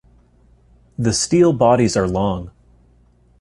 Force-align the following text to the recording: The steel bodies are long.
The 0.97 1.13
steel 1.13 1.53
bodies 1.53 1.95
are 1.95 2.07
long. 2.07 2.49